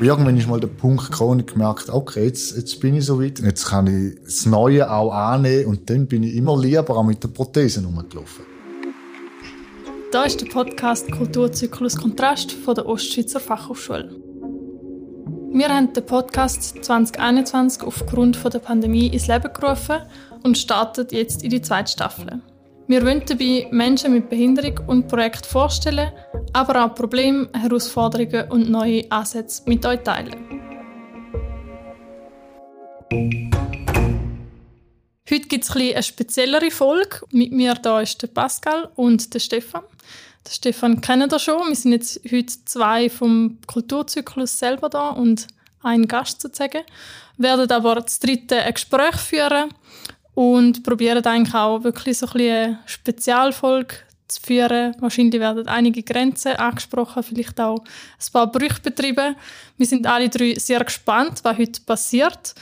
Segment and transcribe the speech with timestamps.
[0.00, 3.38] Irgendwann ist mal der Punkt gekommen und gemerkt, okay, jetzt, jetzt bin ich so weit,
[3.38, 7.22] jetzt kann ich das Neue auch annehmen und dann bin ich immer lieber auch mit
[7.22, 8.44] der Prothese rumgelaufen.
[10.12, 14.20] Da ist der Podcast Kulturzyklus Kontrast von der Ostschweizer Fachhochschule.
[15.52, 19.96] Wir haben den Podcast 2021 aufgrund der Pandemie ins Leben gerufen
[20.42, 22.42] und startet jetzt in die zweite Staffel.
[22.88, 26.12] Wir wollen dabei Menschen mit Behinderung und Projekte vorstellen,
[26.52, 30.36] aber auch Probleme, Herausforderungen und neue Ansätze mit euch teilen.
[35.28, 37.22] Heute gibt es eine speziellere Folge.
[37.32, 39.82] Mit mir da ist der Pascal und der Stefan.
[40.46, 41.66] Der Stefan kennen ihr schon.
[41.66, 45.48] Wir sind jetzt heute zwei vom Kulturzyklus selber da und
[45.82, 46.84] ein Gast sozusagen.
[47.36, 49.74] Wir werden aber das dritte ein Gespräch führen
[50.36, 53.94] und probieren eigentlich auch wirklich so ein eine Spezialfolge
[54.28, 54.94] zu führen.
[55.00, 59.34] Wahrscheinlich werden einige Grenzen angesprochen, vielleicht auch ein paar Brüche betrieben.
[59.78, 62.54] Wir sind alle drei sehr gespannt, was heute passiert.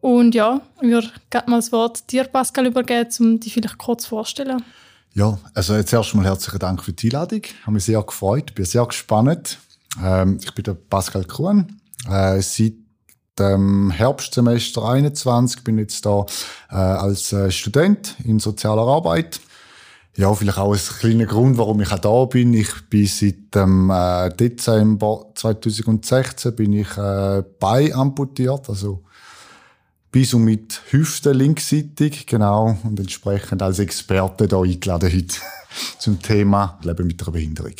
[0.00, 1.10] Und ja, ich würde
[1.46, 4.64] mal das Wort dir, Pascal, übergeben, um dich vielleicht kurz vorzustellen.
[5.12, 7.42] Ja, also jetzt erst mal herzlichen Dank für die Einladung.
[7.44, 9.58] Ich habe mich sehr gefreut, bin sehr gespannt.
[10.02, 11.80] Ähm, ich bin der Pascal Kuhn.
[12.08, 12.72] Äh, seit
[13.40, 16.26] dem Herbstsemester 21 bin jetzt da
[16.70, 19.40] äh, als äh, Student in sozialer Arbeit.
[20.16, 22.52] Ja, vielleicht auch ein kleiner Grund, warum ich auch da bin.
[22.52, 29.02] Ich bin seit dem äh, Dezember 2016 bin ich äh, bei amputiert, also
[30.12, 35.36] bis und mit Hüfte linksseitig, genau, und entsprechend als Experte da eingeladen heute
[35.98, 37.74] zum Thema Leben mit einer Behinderung.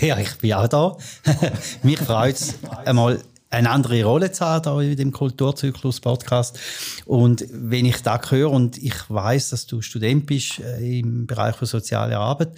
[0.00, 0.96] Ja, ich bin auch da.
[1.82, 3.20] Mich freut es einmal
[3.50, 6.58] eine andere Rolle zu haben in dem Kulturzyklus-Podcast.
[7.06, 11.56] Und wenn ich da höre und ich weiß, dass du Student bist äh, im Bereich
[11.56, 12.52] von sozialer Arbeit,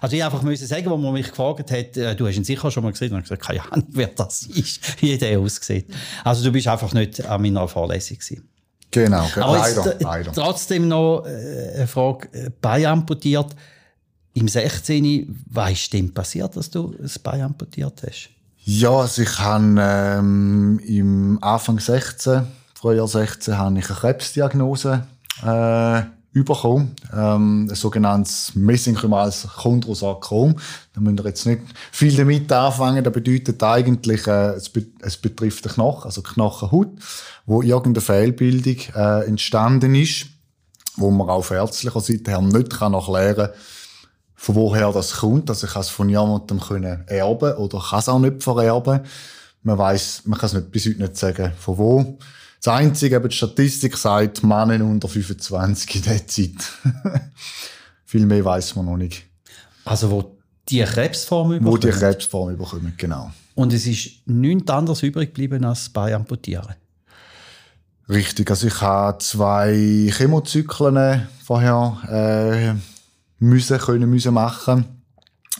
[0.00, 2.70] also ich einfach müssen sagen, wo man mich gefragt hat, äh, du hast ihn sicher
[2.70, 5.86] schon mal gesehen, und ich gesagt, keine Ahnung, wer das ist, wie der aussieht.
[6.24, 8.48] Also du bist einfach nicht an meiner Vorlesung gewesen.
[8.92, 10.32] Genau, Aber leider, jetzt, leider.
[10.32, 13.54] Trotzdem noch äh, eine Frage, äh, Bein amputiert.
[14.32, 15.44] Im 16.
[15.50, 18.30] Was ist denn passiert, dass du das Bein amputiert hast?
[18.72, 25.08] Ja, also ich habe ähm, im Anfang 16, Frühjahr 16, habe ich eine Krebsdiagnose
[25.42, 26.94] äh, bekommen.
[27.12, 30.54] Ähm, ein sogenanntes mesenchymales Chondrosarkom.
[30.92, 33.02] Da müssen wir jetzt nicht viel damit anfangen.
[33.02, 36.90] Das bedeutet eigentlich, äh, es, be es, betrifft den Knochen, also Knochenhaut,
[37.46, 40.26] wo irgendeine Fehlbildung äh, entstanden ist,
[40.94, 43.50] wo man auf ärztlicher Seite nicht kann erklären kann,
[44.40, 45.50] von woher das kommt.
[45.50, 49.00] Also ich kann es von jemandem können erben oder kann es auch nicht vererben.
[49.62, 52.18] Man weiß, man kann es nicht, bis heute nicht sagen, von wo.
[52.56, 56.54] Das Einzige, eben die Statistik sagt, Männer unter 25 in dieser Zeit.
[58.06, 59.24] Viel mehr weiß man noch nicht.
[59.84, 60.38] Also wo
[60.70, 61.70] die Krebsform bekommen?
[61.70, 63.30] Wo die Krebsform bekommen, genau.
[63.54, 66.76] Und es ist nichts anderes übrig geblieben als bei amputieren?
[68.08, 72.99] Richtig, also ich habe zwei Chemozyklen vorher äh,
[73.40, 75.00] müssen, können müssen machen.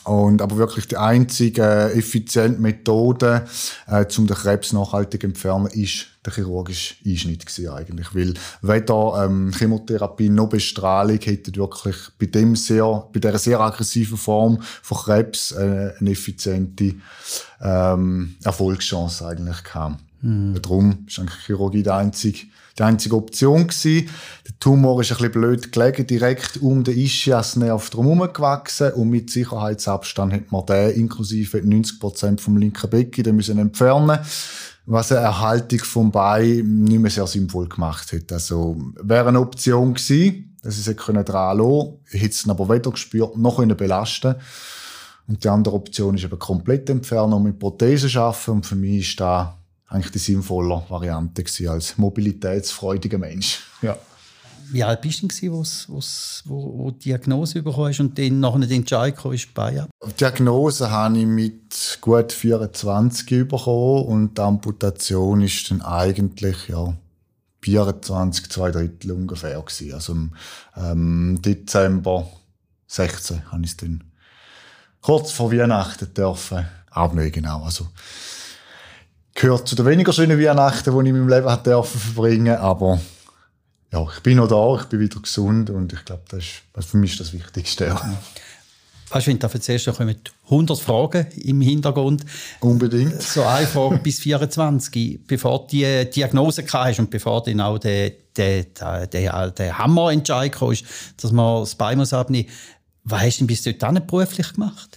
[0.05, 3.45] Und, aber wirklich die einzige äh, effiziente Methode,
[3.87, 8.15] äh, um den Krebs nachhaltig zu entfernen, ist der chirurgische Einschnitt gewesen eigentlich.
[8.15, 14.17] Weil weder ähm, Chemotherapie noch Bestrahlung hätte wirklich bei dem sehr, bei dieser sehr aggressiven
[14.17, 16.95] Form von Krebs äh, eine effiziente
[17.61, 20.01] ähm, Erfolgschance eigentlich gehabt.
[20.23, 20.61] Mhm.
[20.61, 22.47] Darum ist eigentlich Chirurgie die einzige
[22.79, 24.09] die einzige Option gewesen.
[24.47, 29.31] Der Tumor ist ein bisschen blöd gelegen, direkt um den Ischiasnerv drumherum gewachsen und mit
[29.31, 34.19] Sicherheitsabstand hat man den inklusive 90 Prozent vom linken Becken den müssen entfernen
[34.87, 38.33] was eine Erhaltung vom Bein nicht mehr sehr sinnvoll gemacht hat.
[38.33, 43.37] Also, wäre eine Option gewesen, dass ich es dran lassen hätte es aber weder gespürt,
[43.37, 44.35] noch belasten
[45.29, 48.51] Und die andere Option ist eben komplett entfernen und mit Prothesen arbeiten.
[48.51, 49.60] Und für mich ist da
[49.91, 53.61] eigentlich die sinnvolle Variante gewesen, als mobilitätsfreudiger Mensch.
[53.83, 53.97] Ja.
[54.73, 58.39] Wie alt bist du denn, wo's, wo's, wo, wo die Diagnose bekommen hast und dann
[58.39, 59.71] nachher den Entscheid kam, ist bei
[60.07, 66.95] Die Diagnose habe ich mit gut 24 bekommen und die Amputation ist dann eigentlich ja,
[67.63, 69.95] 24, zwei Drittel ungefähr gewesen.
[69.95, 70.33] Also im
[70.77, 72.31] ähm, Dezember
[72.87, 74.05] 16 habe ich es dann
[75.01, 77.65] kurz vor Weihnachten dürfen abnehmen, genau.
[77.65, 77.89] Also
[79.35, 83.01] gehört zu den weniger schönen Weihnachten, die ich in meinem Leben hatte verbringen aber
[83.93, 86.97] ja, ich bin noch da, ich bin wieder gesund und ich glaube, das ist, für
[86.97, 87.87] mich ist das Wichtigste.
[87.87, 88.01] Ja.
[89.11, 92.25] Weißt du, wenn du erzählst, da kommen 100 Fragen im Hintergrund.
[92.61, 93.21] Unbedingt.
[93.21, 98.13] So eine Frage bis 24, bevor du die Diagnose hast und bevor dann auch der,
[98.37, 100.77] der, der, der, der Hammerentscheid kam,
[101.17, 102.55] dass man das Bein muss abnehmen muss.
[103.03, 104.97] Was hast du denn bis dahin beruflich gemacht?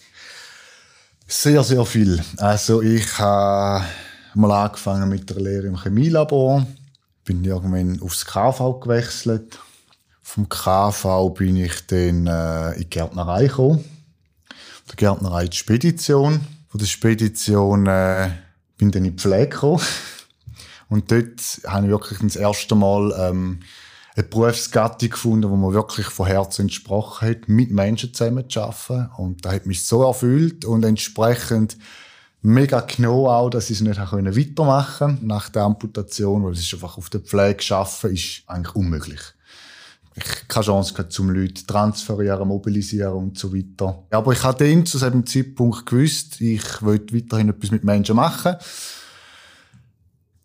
[1.26, 2.24] Sehr, sehr viel.
[2.38, 3.86] Also ich habe
[4.36, 6.66] mal angefangen mit der Lehre im Chemielabor.
[7.26, 9.60] Bin irgendwann aufs KV gewechselt.
[10.22, 13.84] Vom KV bin ich dann äh, in die Gärtnerei gekommen.
[14.90, 16.42] Der Gärtnerei die Spedition.
[16.70, 18.32] Von der Spedition äh,
[18.78, 19.82] bin dann in die Pflege gekommen.
[20.90, 23.60] Und dort habe ich wirklich das erste Mal ähm,
[24.16, 29.10] eine Berufsgattung gefunden, wo man wirklich von Herzen entsprochen hat, mit Menschen zusammen zu arbeiten.
[29.18, 31.78] Und das hat mich so erfüllt und entsprechend
[32.44, 36.74] mega genau auch, dass ich es nicht weitermachen konnte nach der Amputation, weil es ist
[36.74, 39.22] einfach auf der Pflege zu arbeiten, ist eigentlich unmöglich.
[40.16, 44.04] Ich keine Chance gehabt, zum Leute transferieren, mobilisieren und so weiter.
[44.12, 48.56] Aber ich habe dann zu diesem Zeitpunkt gewusst, ich wollte weiterhin etwas mit Menschen machen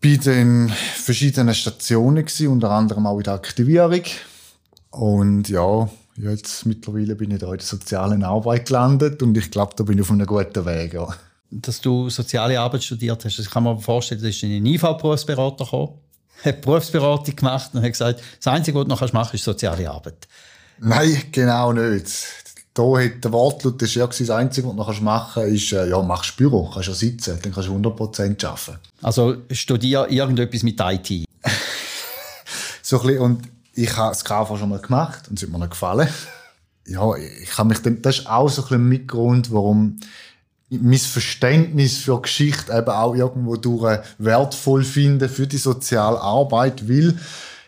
[0.01, 4.05] bei den verschiedenen Stationen gewesen, unter anderem auch in der Aktivierung.
[4.91, 9.75] Und ja, jetzt mittlerweile bin ich da in der sozialen Arbeit gelandet und ich glaube,
[9.77, 10.95] da bin ich auf einem guten Weg.
[10.95, 11.09] Ja.
[11.51, 15.65] Dass du soziale Arbeit studiert hast, das kann man vorstellen, du bist in einen IV-Berufsberater
[15.65, 15.95] gekommen,
[16.45, 20.29] hat Berufsberatung gemacht und hat gesagt, das Einzige, was du noch machen ist soziale Arbeit.
[20.79, 22.13] Nein, genau nicht
[22.79, 25.89] da hat der Wortlaut das, ja, das Einzige, was du noch machen kannst, ist, äh,
[25.91, 28.79] ja, machst Büro, kannst ja sitzen, dann kannst du 100% arbeiten.
[29.03, 31.27] Also studier irgendetwas mit IT?
[32.83, 35.59] so ein bisschen, und ich habe das KV schon mal gemacht und es hat mir
[35.59, 36.09] noch gefallen.
[36.87, 39.99] Ja, ich habe mich dann, das ist auch so ein bisschen Mitgrund, warum
[40.71, 47.15] mein Verständnis für Geschichte eben auch irgendwo durch wertvoll finde für die soziale Arbeit, weil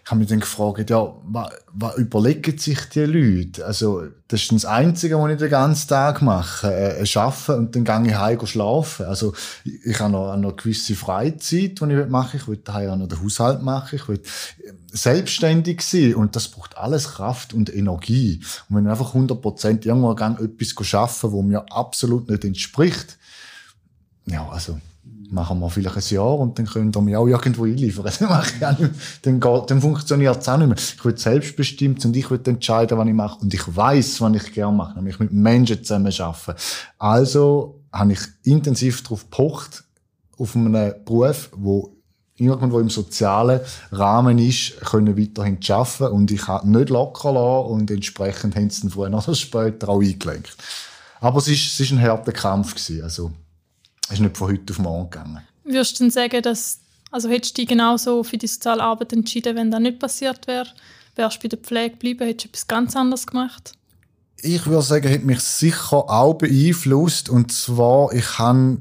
[0.03, 3.65] ich habe mich dann gefragt, ja, was, was überlegen sich die Leute?
[3.65, 6.67] Also, das ist das Einzige, was ich den ganzen Tag mache.
[6.67, 9.07] Äh, äh arbeiten und dann gehe ich heim schlafen.
[9.07, 12.39] Also, ich, ich habe noch, eine gewisse Freizeit, die ich mache.
[12.39, 13.95] Ich will daheim auch noch den Haushalt machen.
[13.95, 14.21] Ich will
[14.65, 16.15] äh, selbstständig sein.
[16.15, 18.41] Und das braucht alles Kraft und Energie.
[18.69, 23.19] Und wenn ich einfach 100% irgendwo gehe, etwas arbeiten, was mir absolut nicht entspricht,
[24.27, 24.79] ja, also,
[25.31, 28.05] machen wir vielleicht ein Jahr und dann können wir mich auch irgendwo einliefern.
[28.11, 28.93] Das mache ich auch nicht
[29.23, 30.77] Dann, dann funktioniert es auch nicht mehr.
[30.77, 33.41] Ich will selbstbestimmt und ich will entscheiden, was ich mache.
[33.41, 36.61] Und ich weiß, was ich gerne mache, nämlich mit Menschen zusammen arbeiten.
[36.99, 39.85] Also habe ich intensiv darauf gepocht,
[40.39, 41.97] auf einen Beruf, wo
[42.41, 43.61] irgendwo im sozialen
[43.93, 48.83] Rahmen ist, können weiterhin arbeiten und ich habe nicht locker lassen und entsprechend haben sie
[48.83, 50.57] dann vorher oder später auch eingelenkt.
[51.21, 53.33] Aber es ist, es ist ein harter Kampf gewesen, also
[54.11, 55.41] ist nicht von heute auf morgen gegangen.
[55.65, 59.57] Würdest du denn sagen, dass, also hättest du dich genauso für die soziale Arbeit entschieden,
[59.57, 60.67] wenn das nicht passiert wäre?
[61.17, 63.73] Wärst du bei der Pflege geblieben, hättest du etwas ganz anderes gemacht?
[64.43, 67.29] Ich würde sagen, hat mich sicher auch beeinflusst.
[67.29, 68.81] Und zwar, ich habe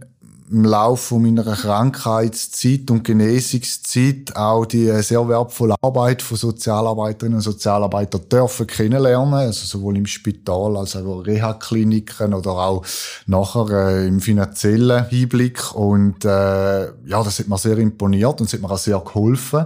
[0.51, 8.27] im Laufe meiner Krankheitszeit und Genesungszeit auch die sehr wertvolle Arbeit von Sozialarbeiterinnen und Sozialarbeitern
[8.29, 12.83] dürfen kennenlernen, also sowohl im Spital als auch in Reha-Kliniken oder auch
[13.27, 15.75] nachher äh, im finanziellen Hinblick.
[15.75, 19.65] Und äh, ja, das hat mir sehr imponiert und es hat mir auch sehr geholfen.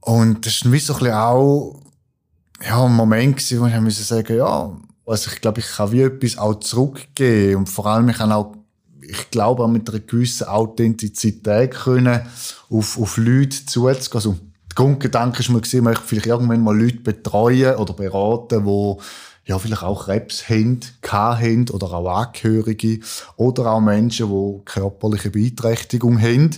[0.00, 1.80] Und das ist so ein bisschen auch
[2.64, 4.70] ja, ein Moment gewesen, wo ich sagen musste ja,
[5.04, 7.56] also ich glaube, ich kann wie etwas auch zurückgeben.
[7.56, 8.52] Und vor allem ich kann auch
[9.08, 12.20] ich glaube auch mit einer gewissen Authentizität können
[12.70, 14.12] auf, auf Leute zuzugehen.
[14.12, 18.96] Also, der Grundgedanke ist mal man möchte vielleicht irgendwann mal Leute betreuen oder beraten, die
[19.46, 22.98] ja, vielleicht auch Krebs haben, haben oder auch Angehörige
[23.36, 26.50] oder auch Menschen, die körperliche Beeinträchtigung haben.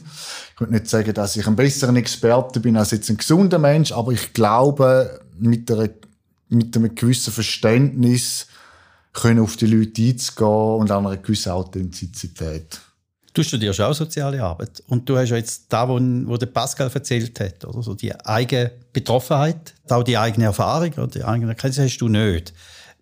[0.54, 3.92] Ich würde nicht sagen, dass ich ein besserer Experte bin als jetzt ein gesunder Mensch,
[3.92, 5.90] aber ich glaube, mit, einer,
[6.48, 8.46] mit einem gewissen Verständnis
[9.12, 12.80] können auf die Leute einzugehen und auch eine gewisse Authentizität.
[13.34, 16.90] Du studierst auch soziale Arbeit und du hast ja jetzt da, wo, wo der Pascal
[16.92, 21.84] erzählt hat, oder so die eigene Betroffenheit, auch die eigene Erfahrung oder die eigene Erkenntnis
[21.84, 22.52] hast du nicht.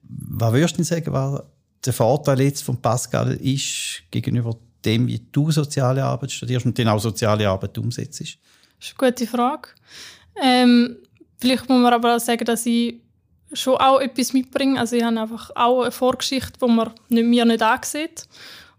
[0.03, 1.43] Was würdest du denn sagen, was
[1.85, 6.89] der Vorteil jetzt von Pascal ist gegenüber dem, wie du soziale Arbeit studierst und dann
[6.89, 8.21] auch soziale Arbeit umsetzt?
[8.21, 8.39] Das ist
[8.99, 9.69] eine gute Frage.
[10.43, 10.99] Ähm,
[11.39, 13.01] vielleicht muss man aber auch sagen, dass ich
[13.53, 14.79] schon auch etwas mitbringen.
[14.79, 18.25] Also ich habe einfach auch eine Vorgeschichte, die man nicht, mir nicht ansieht.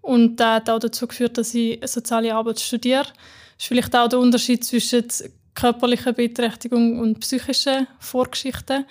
[0.02, 3.04] Und das hat auch dazu geführt, dass ich soziale Arbeit studiere.
[3.04, 3.12] Das
[3.60, 5.06] ist vielleicht auch der Unterschied zwischen
[5.54, 8.86] körperlicher Beeinträchtigung und psychischen Vorgeschichten.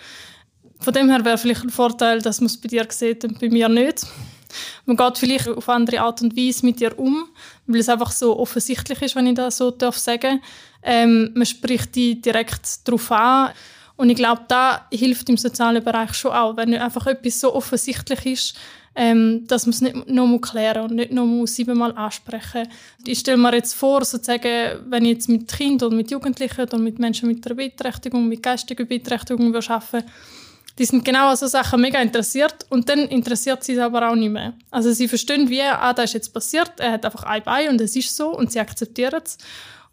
[0.80, 3.48] Von dem her wäre vielleicht ein Vorteil, dass man es bei dir sieht und bei
[3.48, 4.06] mir nicht.
[4.84, 7.28] Man geht vielleicht auf andere Art und Weise mit dir um,
[7.66, 10.42] weil es einfach so offensichtlich ist, wenn ich das so darf sagen.
[10.82, 13.52] Ähm, man spricht die direkt darauf an.
[13.96, 18.26] Und ich glaube, da hilft im sozialen Bereich schon auch, wenn einfach etwas so offensichtlich
[18.26, 18.56] ist,
[18.94, 22.66] ähm, dass man es nicht noch mal klären und nicht mal siebenmal ansprechen.
[23.04, 26.78] Ich stelle mir jetzt vor, sozusagen, wenn ich jetzt mit Kindern oder mit Jugendlichen oder
[26.78, 30.04] mit Menschen mit einer Beeinträchtigung, mit geistiger Beeinträchtigung arbeite,
[30.78, 34.14] die sind genau an so Sachen mega interessiert und dann interessiert sie es aber auch
[34.14, 34.54] nicht mehr.
[34.70, 37.80] Also sie verstehen wie, ah, das ist jetzt passiert, er hat einfach ein Bein und
[37.80, 39.38] es ist so und sie akzeptieren es.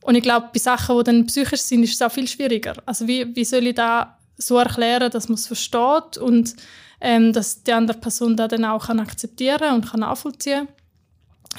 [0.04, 2.76] Und ich glaube, bei Sachen, die dann psychisch sind, ist es auch viel schwieriger.
[2.86, 6.56] Also wie, wie soll ich da so erklären, dass man es versteht und
[7.00, 10.68] ähm, dass die andere Person das dann auch kann akzeptieren und kann nachvollziehen.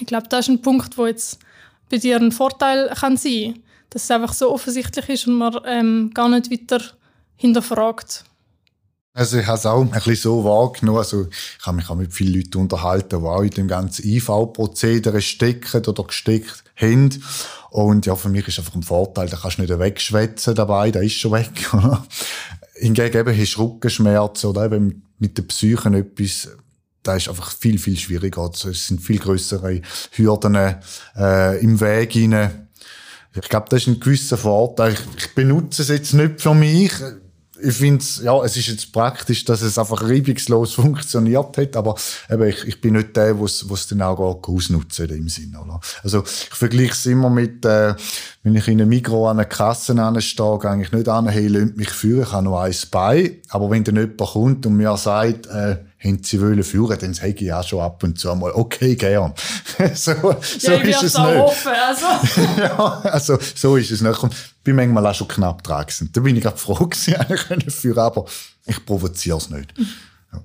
[0.01, 1.39] Ich glaube, das ist ein Punkt, wo jetzt
[1.91, 6.11] bei dir ein Vorteil kann sein, dass es einfach so offensichtlich ist und man ähm,
[6.13, 6.83] gar nicht weiter
[7.37, 8.25] hinterfragt.
[9.17, 10.99] Also ich habe es auch ein bisschen so wahrgenommen.
[10.99, 15.23] Also ich habe mich auch mit vielen Leuten unterhalten, die auch in dem ganzen IV-Prozedere
[15.23, 17.23] stecken oder gesteckt haben.
[17.71, 20.99] Und ja, für mich ist einfach ein Vorteil, da kannst du nicht wegschwätzen dabei, da
[20.99, 21.49] ist schon weg.
[22.75, 26.49] Hingegen eben hast du Rückenschmerzen oder eben mit der Psyche etwas,
[27.05, 28.43] da ist einfach viel, viel schwieriger.
[28.43, 29.81] Also es sind viel größere
[30.11, 32.69] Hürden äh, im Weg hinein.
[33.33, 34.95] Ich glaube, das ist ein gewisser Vorteil.
[34.95, 36.93] Ich, ich benutze es jetzt nicht für mich
[37.65, 41.97] ich finde ja, es ist jetzt praktisch, dass es einfach reibungslos funktioniert hat, aber
[42.31, 45.61] eben, ich, ich bin nicht der, der es dann auch ausnutzen im Sinne.
[45.61, 45.81] Oder?
[46.03, 47.95] Also ich vergleiche es immer mit, äh,
[48.43, 51.77] wenn ich in einem Mikro an einer Kasse stehe, gehe ich nicht an, hey, lasst
[51.77, 55.47] mich führen, ich habe noch eins bei, aber wenn dann jemand kommt und mir sagt,
[55.47, 58.95] äh, haben sie wollen führen, dann sage ich auch schon ab und zu einmal, okay,
[58.95, 59.33] gern.
[59.95, 61.37] so so ja, ist es nicht.
[61.37, 62.07] Offen, also.
[62.61, 64.54] ja, also so ist es nicht.
[64.65, 66.11] Bin manchmal auch schon knapp dran gewesen.
[66.13, 68.25] Da bin ich gerade froh gewesen, für, aber
[68.67, 69.75] ich provoziere es nicht.
[70.33, 70.43] Ja.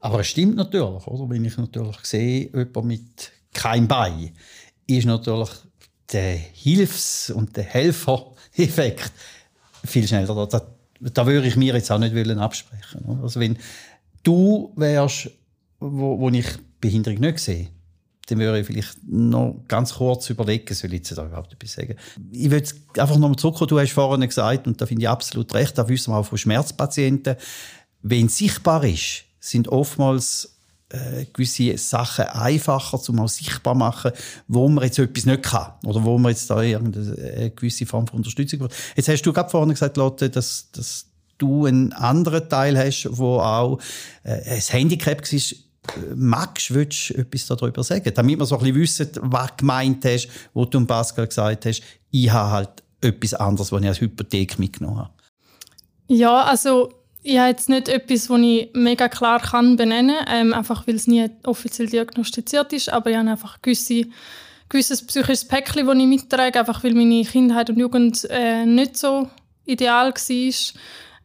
[0.00, 1.30] Aber es stimmt natürlich, oder?
[1.30, 4.30] Wenn ich natürlich sehe, jemand mit kein Bein,
[4.86, 5.50] ist natürlich
[6.12, 9.12] der Hilfs- und der Helfer-Effekt
[9.84, 10.46] viel schneller.
[10.46, 10.62] Da,
[11.00, 13.02] da würde ich mir jetzt auch nicht absprechen.
[13.04, 13.22] Oder?
[13.22, 13.58] Also wenn
[14.22, 15.30] du wärst,
[15.80, 16.46] wo, wo ich
[16.80, 17.68] Behinderung nicht sehe,
[18.26, 21.94] dann würde ich vielleicht noch ganz kurz überlegen, soll ich jetzt da überhaupt etwas sagen.
[22.32, 22.68] Ich würde
[22.98, 25.88] einfach noch mal zurückkommen, du hast vorhin gesagt, und da finde ich absolut recht, da
[25.88, 27.36] wissen wir auch von Schmerzpatienten,
[28.02, 30.56] wenn sichtbar ist, sind oftmals
[30.88, 34.12] äh, gewisse Sachen einfacher zum auch sichtbar machen,
[34.46, 38.18] wo man jetzt etwas nicht kann oder wo man jetzt da irgendeine gewisse Form von
[38.18, 38.74] Unterstützung braucht.
[38.94, 41.06] Jetzt hast du gerade vorhin gesagt, Lotte, dass, dass
[41.38, 43.80] du einen anderen Teil hast, wo auch
[44.22, 45.22] äh, ein Handicap
[45.86, 48.12] war, Magst du etwas darüber sagen?
[48.14, 51.82] Damit wir so ein bisschen wissen, was du gemeint hast, wo du Pascal gesagt hast,
[52.10, 55.10] ich habe halt etwas anderes, was ich als Hypothek mitgenommen habe.
[56.08, 60.54] Ja, also ich habe jetzt nicht etwas, das ich mega klar kann benennen kann, ähm,
[60.54, 64.04] einfach weil es nie offiziell diagnostiziert ist, aber ich habe einfach gewisse,
[64.68, 69.28] gewisses psychisches Päckchen, das ich mittrage, einfach weil meine Kindheit und Jugend äh, nicht so
[69.64, 70.54] ideal war.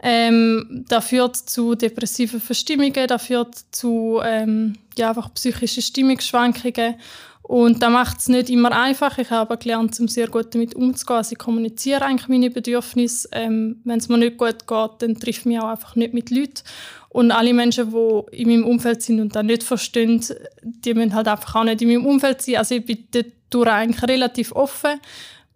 [0.02, 6.96] Ähm, das führt zu depressiven Verstimmungen, das führt zu ähm, ja, einfach psychischen Stimmungsschwankungen.
[7.44, 9.18] Und das macht es nicht immer einfach.
[9.18, 11.18] Ich habe aber gelernt, um sehr gut damit umzugehen.
[11.18, 13.28] Also ich kommuniziere eigentlich meine Bedürfnisse.
[13.34, 16.64] Ähm, Wenn es mir nicht gut geht, dann trifft mich auch einfach nicht mit Leuten.
[17.10, 20.24] Und alle Menschen, die in meinem Umfeld sind und das nicht verstehen,
[20.62, 22.56] die müssen halt einfach auch nicht in meinem Umfeld sein.
[22.56, 23.06] Also ich bin
[23.50, 25.02] dort eigentlich relativ offen.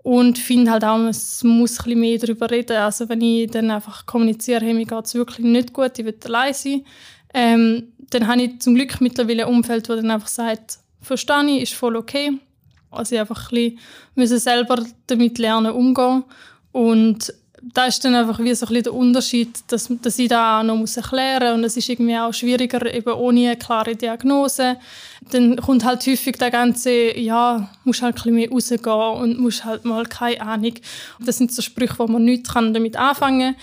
[0.05, 2.77] Und finde halt auch, es muss ein bisschen mehr darüber reden.
[2.77, 6.15] Also wenn ich dann einfach kommuniziere, hey, mir geht es wirklich nicht gut, ich will
[6.25, 6.85] allein sein,
[7.33, 11.63] ähm, dann habe ich zum Glück mittlerweile ein Umfeld, das dann einfach sagt, verstehe ich,
[11.63, 12.37] ist voll okay.
[12.91, 13.79] Also ich einfach ein
[14.13, 16.23] bisschen selber damit lernen umgehen.
[16.71, 17.33] Und
[17.73, 20.63] da ist dann einfach wie so ein bisschen der Unterschied, dass, dass ich da auch
[20.63, 21.57] noch muss erklären muss.
[21.57, 24.77] Und es ist irgendwie auch schwieriger, eben ohne eine klare Diagnose.
[25.31, 29.65] Dann kommt halt häufig der ganze, ja, musst halt ein bisschen mehr rausgehen und musst
[29.65, 30.73] halt mal keine Ahnung.
[31.19, 33.61] Das sind so Sprüche, wo man nichts damit anfangen kann.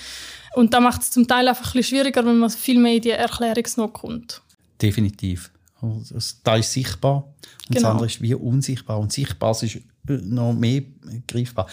[0.54, 3.02] Und da macht es zum Teil einfach ein bisschen schwieriger, wenn man viel mehr in
[3.02, 4.42] die Erklärungsnot kommt.
[4.80, 5.50] Definitiv.
[5.80, 7.24] Also, da ist sichtbar
[7.68, 7.80] und genau.
[7.80, 8.98] das andere ist wie unsichtbar.
[8.98, 10.82] Und sichtbar ist noch mehr
[11.26, 11.68] greifbar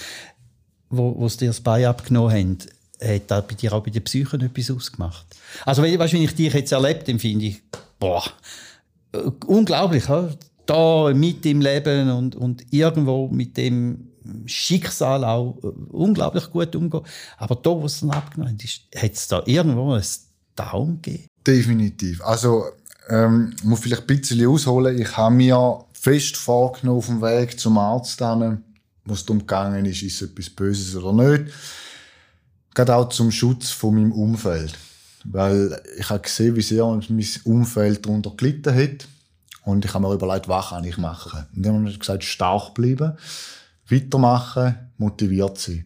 [0.90, 2.58] wo, wo sie dir das Bein abgenommen haben,
[3.02, 5.26] hat das bei dir auch bei den Psychen etwas ausgemacht?
[5.66, 7.62] Also, weißt, wenn ich dich jetzt erlebt habe, finde ich,
[8.00, 8.24] boah,
[9.14, 10.36] äh, unglaublich, oder?
[10.70, 14.10] da mit im Leben und, und irgendwo mit dem
[14.46, 17.02] Schicksal auch äh, unglaublich gut umgehen.
[17.38, 20.04] Aber da, wo es dann abgenommen hat, hat es da irgendwo ein
[20.56, 21.26] Down gegeben?
[21.46, 22.22] Definitiv.
[22.24, 22.66] Also,
[23.10, 25.02] ähm, muss vielleicht ein bisschen ausholen.
[25.02, 28.64] Ich habe mir fest vorgenommen auf dem Weg zum Arzt, dann,
[29.10, 31.54] wo es darum gegangen ist, ist etwas Böses oder nicht.
[32.74, 34.78] Gerade auch zum Schutz von meinem Umfeld.
[35.26, 39.08] Weil ich habe gesehen, wie sehr mein Umfeld darunter gelitten hat.
[39.66, 41.46] Und ich habe mir überlegt, was kann ich machen?
[41.56, 43.18] Und dann habe ich gesagt, stark bleiben,
[43.90, 45.86] weitermachen, motiviert sein.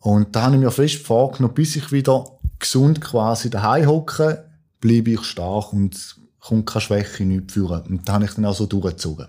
[0.00, 2.26] Und da habe ich mir fest vorgenommen, bis ich wieder
[2.58, 7.82] gesund quasi daheim hocke, bleibe ich stark und kommt keine Schwäche nicht führen.
[7.82, 9.28] Und da habe ich dann auch so durchgezogen.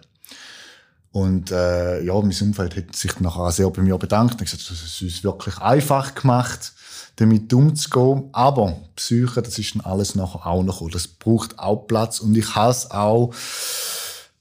[1.15, 4.83] Und äh, ja, mein Umfeld hat sich nachher sehr bei mir bedankt und gesagt, das
[4.83, 6.73] ist uns wirklich einfach gemacht,
[7.15, 8.27] damit umzugehen.
[8.33, 10.85] Aber Psyche, das ist dann alles nachher auch noch.
[10.89, 13.33] Das braucht auch Platz und ich habe es auch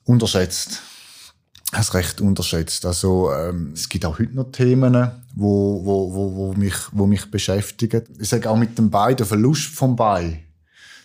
[0.03, 0.81] unterschätzt.
[1.71, 2.85] Es recht unterschätzt.
[2.87, 7.31] Also ähm, es gibt auch heute noch Themen, wo, wo, wo, wo, mich, wo mich
[7.31, 8.03] beschäftigen.
[8.19, 10.41] Ich sage auch mit dem Bein, der Verlust vom Bein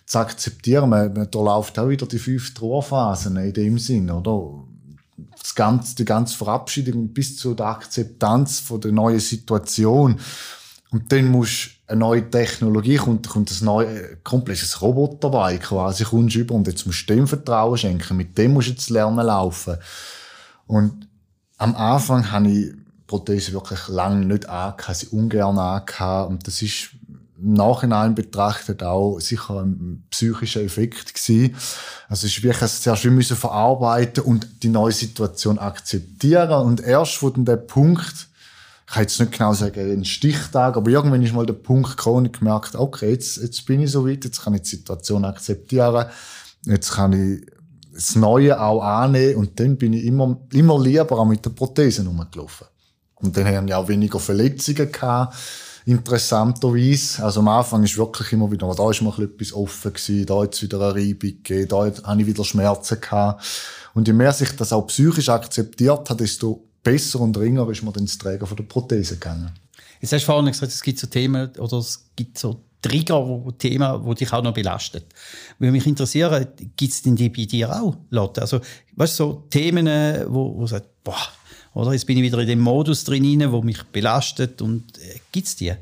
[0.04, 0.90] zu akzeptieren.
[0.90, 4.64] Man, man durchläuft auch wieder die fünf Trauerphasen in dem Sinn, oder?
[5.38, 10.20] Das ganze, die ganze Verabschiedung bis zu der Akzeptanz von der neuen Situation.
[10.90, 16.36] Und dann musst eine neue Technologie, kommt, kommt ein neues, komplettes Roboter dabei, quasi, kommst
[16.36, 18.16] über und jetzt musst du dem Vertrauen schenken.
[18.16, 19.76] Mit dem musst du jetzt lernen laufen.
[20.66, 21.08] Und
[21.58, 22.72] am Anfang habe ich
[23.06, 26.30] Prothese wirklich lange nicht angehabt, sie ungern angehabt.
[26.30, 26.90] Und das ist
[27.42, 31.56] Nachhinein betrachtet auch sicher ein psychischer Effekt gewesen.
[32.08, 37.30] Also ist wirklich zuerst wir müssen verarbeiten und die neue Situation akzeptieren und erst wo
[37.30, 38.28] dann der Punkt
[38.86, 42.26] ich kann jetzt nicht genau sagen, ein Stichtag, aber irgendwann ist mal der Punkt gekommen
[42.26, 46.06] und gemerkt, okay, jetzt, jetzt bin ich so weit, jetzt kann ich die Situation akzeptieren,
[46.66, 47.46] jetzt kann ich
[47.94, 52.04] das Neue auch annehmen und dann bin ich immer, immer lieber auch mit der Prothese
[52.04, 52.66] rumgelaufen.
[53.14, 55.36] Und dann haben wir auch weniger Verletzungen gehabt
[55.86, 57.22] interessanterweise.
[57.24, 60.62] Also am Anfang ist wirklich immer wieder, da ist mal etwas offen gewesen, da jetzt
[60.62, 63.44] wieder eine Reibung gegeben, da habe ich wieder Schmerzen gehabt.
[63.94, 67.92] Und je mehr sich das auch psychisch akzeptiert hat, desto besser und ringer ist man
[67.92, 69.50] dann ins Träger von der Prothese gegangen.
[70.00, 73.50] Jetzt hast du vorhin gesagt, es gibt so Themen oder es gibt so Trigger, wo,
[73.50, 75.04] Themen, die dich auch noch belastet.
[75.58, 76.46] Würde mich interessieren,
[76.76, 78.40] gibt es denn die bei dir auch, Lotte?
[78.40, 78.60] Also,
[78.96, 79.86] weißt du, so Themen,
[80.28, 81.18] wo, wo sagt, boah,
[81.74, 81.92] oder?
[81.92, 84.60] Jetzt bin ich wieder in dem Modus drin, wo mich belastet.
[84.62, 85.72] Und äh, gibt es die?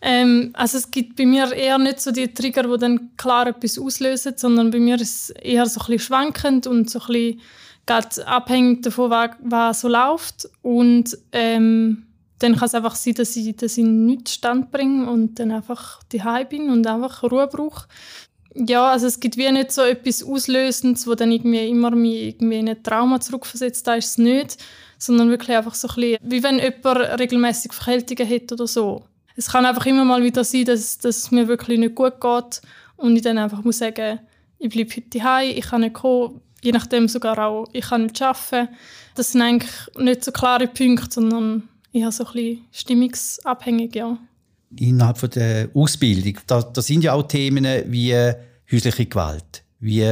[0.00, 3.78] Ähm, also es gibt bei mir eher nicht so die Trigger, die dann klar etwas
[3.78, 7.38] auslösen, sondern bei mir ist es eher so ein bisschen schwankend und so ein
[7.86, 10.48] bisschen abhängig davon, was so läuft.
[10.62, 12.06] Und ähm,
[12.38, 16.02] dann kann es einfach sein, dass ich, dass ich nichts stand bringe und dann einfach
[16.12, 17.86] die bin und einfach Ruhe brauche.
[18.54, 22.58] Ja, also es gibt wie nicht so etwas Auslösendes, wo dann irgendwie immer mich irgendwie
[22.58, 24.58] in ein Trauma zurückversetzt, da ist es nicht
[24.98, 29.04] sondern wirklich einfach so ein bisschen, wie wenn jemand regelmäßig Verkältungen hat oder so.
[29.36, 32.62] Es kann einfach immer mal wieder sein, dass, dass es mir wirklich nicht gut geht
[32.96, 34.20] und ich dann einfach muss sagen,
[34.58, 38.20] ich bleibe heute heim, ich kann nicht kommen, je nachdem sogar auch, ich kann nicht
[38.22, 38.68] arbeiten.
[39.14, 44.18] Das sind eigentlich nicht so klare Punkte, sondern eher so ein bisschen stimmungsabhängig, ja.
[44.78, 48.14] Innerhalb von der Ausbildung, da, da sind ja auch Themen wie
[48.70, 50.02] häusliche Gewalt, wie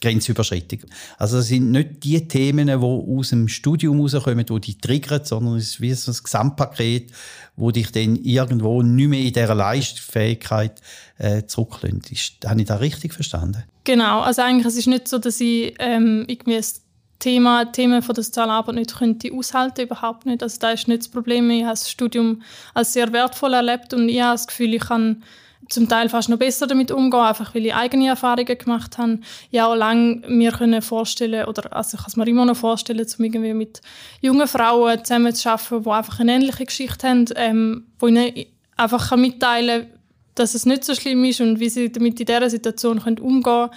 [0.00, 0.80] Grenzüberschreitung.
[1.16, 5.56] Also das sind nicht die Themen, die aus dem Studium rauskommen, die dich triggern, sondern
[5.56, 7.12] es ist wie so ein Gesamtpaket,
[7.56, 10.80] wo dich dann irgendwo nicht mehr in dieser Leistungsfähigkeit
[11.18, 12.12] äh, zurücklässt.
[12.12, 13.64] Ist, habe ich das richtig verstanden?
[13.84, 16.82] Genau, also eigentlich es ist nicht so, dass ich ähm, irgendwie das
[17.18, 20.42] Thema, Themen von der Sozialarbeit nicht könnte aushalten, überhaupt nicht.
[20.42, 21.50] Also da ist nicht das Problem.
[21.50, 22.42] Ich habe das Studium
[22.74, 25.22] als sehr wertvoll erlebt und ich habe das Gefühl, ich kann
[25.68, 29.20] zum Teil fast noch besser damit umgehen, einfach weil ich eigene Erfahrungen gemacht habe.
[29.50, 33.06] Ja, auch lange mir können vorstellen, oder also ich kann es mir immer noch vorstellen,
[33.18, 33.80] um irgendwie mit
[34.20, 39.10] jungen Frauen zusammen zu arbeiten, die einfach eine ähnliche Geschichte haben, ähm, wo ich einfach
[39.10, 39.98] kann mitteilen kann,
[40.34, 43.42] dass es nicht so schlimm ist und wie sie damit in dieser Situation können umgehen
[43.42, 43.70] können.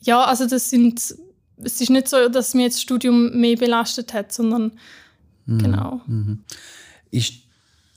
[0.00, 4.14] Ja, also das sind, es ist nicht so, dass mir jetzt das Studium mehr belastet
[4.14, 4.72] hat, sondern
[5.46, 5.58] mhm.
[5.58, 6.00] genau.
[6.06, 6.44] Mhm.
[7.10, 7.34] Ist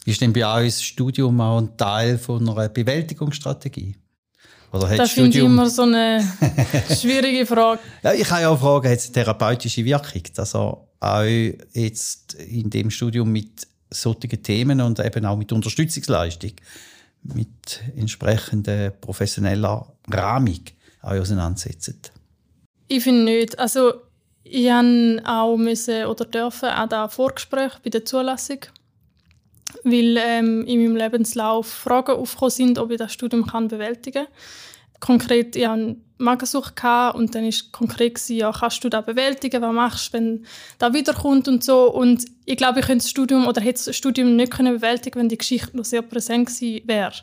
[0.06, 3.96] ist denn bei euch das Studium auch ein Teil von einer Bewältigungsstrategie?
[4.72, 6.28] Oder das finde ich immer so eine
[7.00, 7.80] schwierige Frage.
[8.02, 12.34] ja, ich kann ja auch fragen, hat es eine therapeutische Wirkung, dass ihr euch jetzt
[12.34, 16.54] in dem Studium mit solchen Themen und eben auch mit Unterstützungsleistung,
[17.22, 20.62] mit entsprechender professioneller Rahmung
[21.04, 22.12] euch auseinandersetzt?
[22.88, 23.60] Ich finde nicht.
[23.60, 23.94] Also
[24.44, 28.60] ich musste auch müssen oder dürfen auch da Vorgespräch bei der Zulassung
[29.84, 34.34] weil ähm, in meinem Lebenslauf Fragen aufgekommen sind, ob ich das Studium kann bewältigen kann.
[35.00, 36.82] Konkret, ich hatte Magensucht
[37.14, 40.46] und dann war konkret, gewesen, ja, kannst du das bewältigen, was machst du, wenn
[40.80, 41.92] das wiederkommt und so.
[41.92, 45.30] Und ich glaube, ich könnte das Studium oder hätte das Studium nicht können bewältigen wenn
[45.30, 47.14] die Geschichte noch sehr präsent gewesen wäre.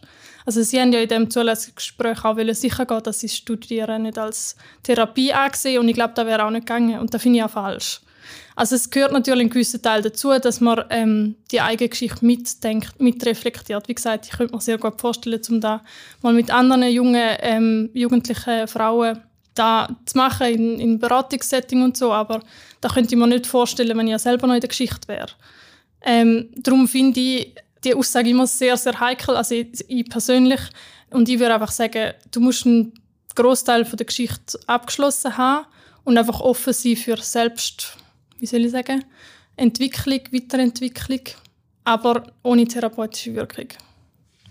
[0.45, 4.57] Also sie haben ja in diesem Zulassungsgespräch auch sicher gehen, dass sie Studieren nicht als
[4.83, 7.51] Therapie angesehen und ich glaube, das wäre auch nicht gegangen und das finde ich auch
[7.51, 8.01] falsch.
[8.57, 13.01] Also es gehört natürlich ein gewisser Teil dazu, dass man ähm, die eigene Geschichte mitdenkt,
[13.01, 13.89] mitreflektiert.
[13.89, 15.83] Wie gesagt, ich könnte mir sehr gut vorstellen, um da
[16.23, 19.23] mal mit anderen jungen, ähm, jugendlichen Frauen
[19.55, 22.41] da zu machen in, in Beratungssetting und so, aber
[22.81, 25.29] da könnte ich mir nicht vorstellen, wenn ich ja selber noch in der Geschichte wäre.
[26.03, 30.61] Ähm, darum finde ich die Aussage immer sehr, sehr heikel, also ich, ich persönlich.
[31.11, 32.93] Und ich würde einfach sagen, du musst einen
[33.35, 35.67] Großteil der Geschichte abgeschlossen haben
[36.05, 37.97] und einfach offen sein für selbst
[38.41, 39.05] wie soll ich sagen,
[39.57, 41.21] Entwicklung, Weiterentwicklung,
[41.85, 43.69] aber ohne therapeutische Wirkung.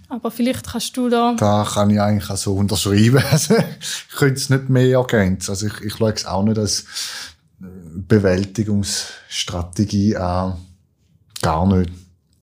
[0.08, 1.36] Aber vielleicht kannst du da...
[1.36, 3.24] Da kann ich eigentlich auch so unterschreiben.
[3.32, 5.52] Also, ich könnte es nicht mehr ergänzen.
[5.52, 6.86] Also ich, ich schaue es auch nicht als
[7.60, 10.58] Bewältigungsstrategie an.
[11.42, 11.92] Gar nicht.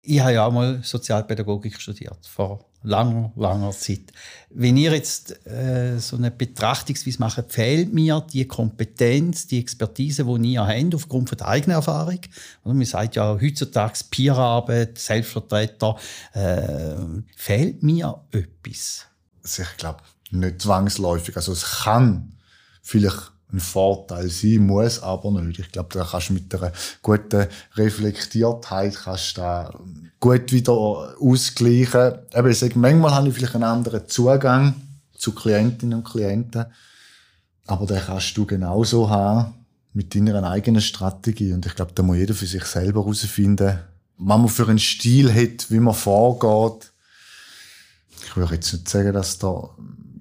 [0.02, 4.12] Ich habe ja auch mal Sozialpädagogik studiert, vor langer, langer Zeit.
[4.50, 10.52] Wenn ihr jetzt äh, so eine Betrachtungsweise macht, fehlt mir die Kompetenz, die Expertise, die
[10.52, 12.20] ihr habt, aufgrund von der eigenen Erfahrung.
[12.62, 15.96] Und man sagt ja heutzutage Peerarbeit, Selbstvertreter,
[16.34, 16.94] äh,
[17.34, 19.06] fehlt mir etwas?
[19.42, 21.36] Also ich glaube, nicht zwangsläufig.
[21.36, 22.34] Also es kann
[22.82, 25.60] vielleicht ein Vorteil sein, muss aber nicht.
[25.60, 29.72] Ich glaube, da kannst du mit einer guten Reflektiertheit kannst da
[30.24, 30.72] gut wieder
[31.20, 32.14] ausgleichen.
[32.34, 34.74] Eben, ich sage, manchmal habe ich vielleicht einen anderen Zugang
[35.14, 36.64] zu Klientinnen und Klienten,
[37.66, 39.52] aber den kannst du genauso haben
[39.92, 41.52] mit deiner eigenen Strategie.
[41.52, 43.80] Und ich glaube, da muss jeder für sich selber herausfinden,
[44.16, 46.90] was man für einen Stil hat, wie man vorgeht.
[48.26, 49.68] Ich würde jetzt nicht sagen, dass da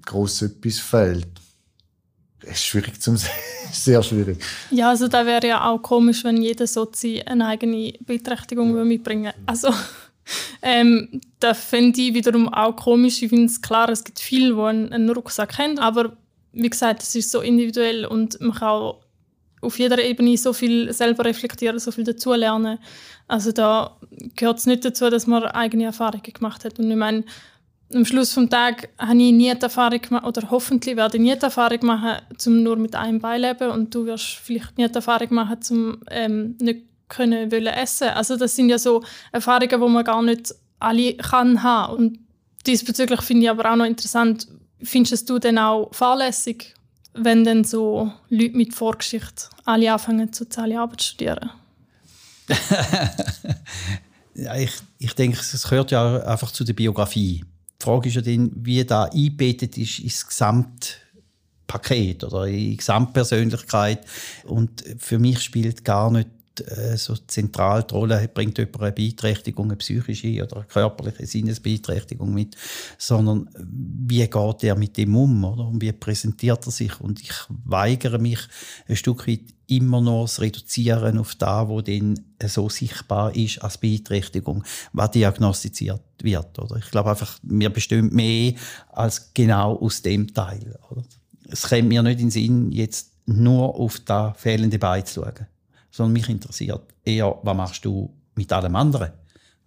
[0.04, 1.28] gross etwas fehlt
[2.42, 3.32] ist schwierig zum sagen.
[3.84, 4.38] Sehr schwierig.
[4.70, 8.84] Ja, also da wäre ja auch komisch, wenn jeder Sozi eine eigene Beeinträchtigung ja.
[8.84, 9.68] mitbringen Also
[10.62, 13.22] ähm, da finde ich wiederum auch komisch.
[13.22, 16.16] Ich finde es klar, es gibt viele, die einen, einen Rucksack haben, aber
[16.52, 19.00] wie gesagt, es ist so individuell und man kann auch
[19.60, 22.78] auf jeder Ebene so viel selber reflektieren, so viel dazulernen.
[23.26, 23.96] Also da
[24.36, 26.78] gehört es nicht dazu, dass man eigene Erfahrungen gemacht hat.
[26.78, 27.24] Und ich meine,
[27.92, 31.34] am Schluss des Tages habe ich nie die Erfahrung gemacht, oder hoffentlich werde ich nie
[31.34, 32.16] die Erfahrung machen,
[32.46, 35.98] um nur mit einem Bein leben und du wirst vielleicht nie die Erfahrung machen, um
[36.10, 38.08] ähm, nicht können wollen essen.
[38.08, 41.96] Also das sind ja so Erfahrungen, die man gar nicht alle kann haben.
[41.96, 42.18] Und
[42.66, 44.48] diesbezüglich finde ich aber auch noch interessant,
[44.82, 46.74] findest du denn auch fahrlässig,
[47.14, 51.50] wenn dann so Leute mit Vorgeschichte alle anfangen, soziale Arbeit zu studieren?
[54.34, 57.44] ja, ich, ich denke, es gehört ja einfach zu der Biografie.
[57.84, 64.06] Die Frage ist ja dann, wie da eingebettet ist ins Gesamtpaket oder in die Gesamtpersönlichkeit.
[64.44, 69.66] Und für mich spielt gar nicht äh, so zentral die Rolle, bringt jemand eine Beeinträchtigung,
[69.66, 72.56] eine psychische oder eine körperliche Sinnesbeeinträchtigung mit,
[72.98, 75.66] sondern wie geht er mit dem um oder?
[75.66, 77.00] und wie präsentiert er sich.
[77.00, 78.40] Und ich weigere mich
[78.88, 83.78] ein Stück weit immer noch zu reduzieren auf das, was dann so sichtbar ist als
[83.78, 86.58] Beeinträchtigung, was diagnostiziert wird.
[86.58, 86.76] Oder?
[86.76, 88.54] Ich glaube einfach, mir bestimmt mehr
[88.92, 90.78] als genau aus dem Teil.
[90.90, 91.02] Oder?
[91.48, 95.46] Es kommt mir nicht in den Sinn, jetzt nur auf das fehlende Bein zu schauen
[95.94, 99.10] sondern mich interessiert eher, was machst du mit allem anderen?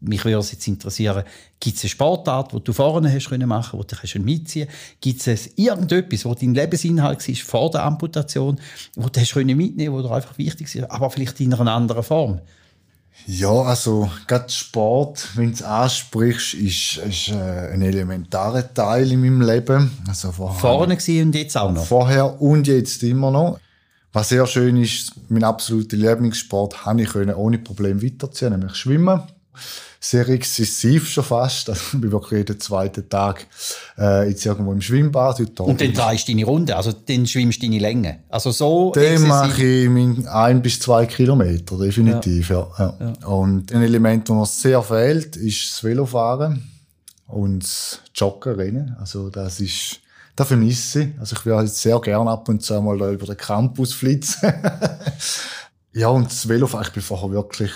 [0.02, 1.24] Mich würde es jetzt interessieren,
[1.60, 4.68] gibt es eine Sportart, die du vorne hast können machen, wo du kannst mitziehen
[5.00, 8.60] Gibt es irgendetwas, wo dein Lebensinhalt war vor der Amputation,
[8.96, 12.04] wo du hast können mitnehmen, wo dir einfach wichtig ist, aber vielleicht in einer anderen
[12.04, 12.42] Form?
[13.26, 19.22] Ja, also gerade Sport, wenn du es ansprichst, ist, ist äh, ein elementarer Teil in
[19.22, 19.92] meinem Leben.
[20.08, 21.86] Also vorne und jetzt auch noch?
[21.86, 23.60] Vorher und jetzt immer noch.
[24.14, 29.22] Was sehr schön ist, mein absoluter Lieblingssport habe ich können ohne Probleme weiterziehen, nämlich Schwimmen.
[30.00, 31.70] Sehr exzessiv schon fast.
[31.70, 33.48] Also ich bin wirklich jeden zweiten Tag
[33.98, 35.40] äh, jetzt irgendwo im Schwimmbad.
[35.60, 38.20] Und dann drehst du deine Runde, also dann schwimmst du deine Länge.
[38.30, 42.50] Also so Dann mache ich ein bis zwei Kilometer, definitiv.
[42.50, 42.68] Ja.
[42.78, 43.14] Ja, ja.
[43.22, 43.28] ja.
[43.28, 46.70] Und ein Element, das mir sehr fehlt, ist das Velofahren
[47.26, 48.96] und das Joggen, Rennen.
[49.00, 50.00] Also das ist
[50.38, 51.20] das vermisse ich.
[51.20, 54.54] Also ich würde halt sehr gerne ab und zu mal über den Campus flitzen.
[55.94, 57.72] ja, und das Velofahren, ich bin vorher wirklich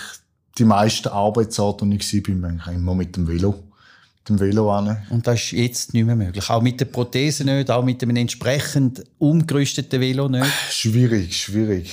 [0.56, 3.50] die meisten Arbeitsorte, die ich war, bin immer mit dem Velo.
[3.50, 4.96] Mit dem Velo an.
[5.10, 6.48] Und das ist jetzt nicht mehr möglich.
[6.48, 10.46] Auch mit der Prothese nicht, auch mit einem entsprechend umgerüsteten Velo nicht.
[10.70, 11.92] Schwierig, schwierig.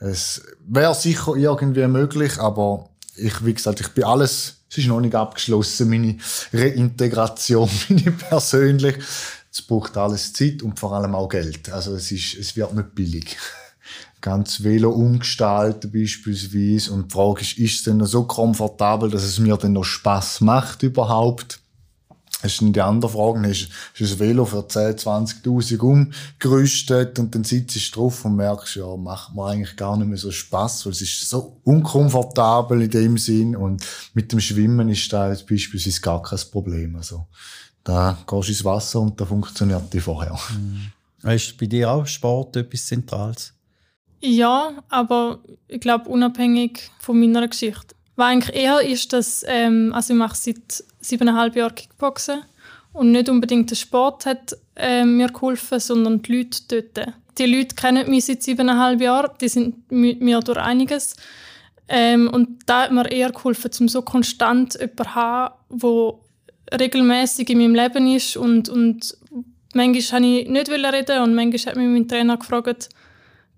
[0.00, 5.00] Es wäre sicher irgendwie möglich, aber ich, wie gesagt, ich bin alles, es ist noch
[5.00, 6.16] nicht abgeschlossen, meine
[6.52, 8.96] Reintegration, meine persönlich.
[9.52, 11.70] Es braucht alles Zeit und vor allem auch Geld.
[11.70, 13.36] Also es, ist, es wird nicht billig.
[14.20, 16.92] Ganz Velo umgestalten beispielsweise.
[16.92, 19.84] Und die Frage ist, ist es denn noch so komfortabel, dass es mir dann noch
[19.84, 21.60] Spaß macht überhaupt?
[22.42, 23.46] Das ist die andere Frage.
[23.48, 28.76] Ist, ist ein Velo für 10, 20.000 umgerüstet und dann sitzt du drauf und merkst,
[28.76, 32.90] ja, macht mir eigentlich gar nicht mehr so Spaß, weil es ist so unkomfortabel in
[32.90, 33.84] dem Sinn und
[34.14, 36.96] mit dem Schwimmen ist da beispielsweise gar kein Problem.
[36.96, 37.26] Also,
[37.84, 40.38] da gehst du ins Wasser und da funktioniert die vorher.
[40.52, 41.30] Mhm.
[41.30, 43.52] Ist bei dir auch Sport etwas Zentrales?
[44.20, 47.94] Ja, aber ich glaube unabhängig von meiner Geschichte.
[48.16, 52.42] Was eigentlich eher ist, dass ähm, also ich mache seit siebeneinhalb Jahren Kickboxen
[52.92, 57.14] Und nicht unbedingt der Sport hat äh, mir geholfen, sondern die Leute dort.
[57.38, 61.16] Die Leute kennen mich seit siebeneinhalb Jahren, die sind mit mir durch einiges.
[61.88, 66.14] Ähm, und da hat mir eher geholfen, um so konstant jemanden zu haben, der
[66.78, 68.36] regelmäßig in meinem Leben ist.
[68.36, 69.16] Und, und
[69.74, 72.88] manchmal wollte ich nicht reden und manchmal hat mich mein Trainer gefragt,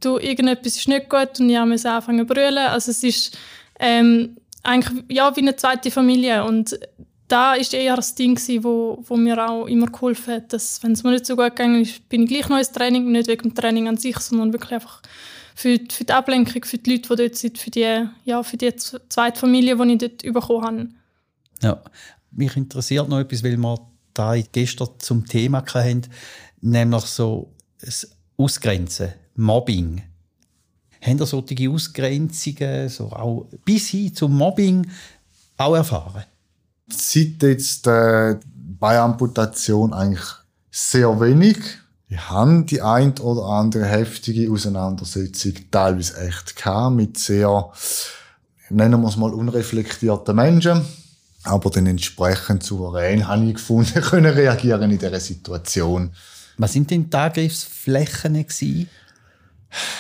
[0.01, 2.59] du, irgendetwas ist nicht gut und ich musste anfangen zu brüllen.
[2.59, 3.39] Also es ist
[3.79, 6.79] ähm, eigentlich ja, wie eine zweite Familie und
[7.29, 10.93] da ist eher das Ding gewesen, wo, wo mir auch immer geholfen hat, dass wenn
[10.93, 13.55] es mir nicht so gut ist, bin ich gleich noch ins Training, nicht wegen dem
[13.55, 15.01] Training an sich, sondern wirklich einfach
[15.55, 18.59] für, die, für die Ablenkung, für die Leute, die dort sind, für die, ja, für
[18.59, 20.89] die zweite Familie, die ich dort bekommen habe.
[21.63, 21.83] Ja,
[22.33, 23.79] mich interessiert noch etwas, weil wir
[24.15, 26.03] da gestern zum Thema hatten,
[26.61, 30.03] nämlich so das Ausgrenzen, Mobbing.
[31.01, 34.87] Haben ihr solche Ausgrenzungen, so auch bis hin zum Mobbing,
[35.57, 36.25] auch erfahren?
[36.89, 38.39] Seit jetzt äh,
[38.79, 40.25] bei Amputation eigentlich
[40.71, 41.59] sehr wenig.
[42.09, 47.71] Wir haben die ein oder andere heftige Auseinandersetzung teilweise echt gehabt, mit sehr,
[48.69, 50.83] nennen wir es mal, unreflektierten Menschen.
[51.45, 56.13] Aber dann entsprechend souverän habe ich gefunden, können reagieren in dieser Situation.
[56.59, 58.89] Was sind denn die Angriffsflächen gewesen?